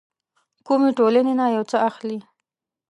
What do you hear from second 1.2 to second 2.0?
نه يو څه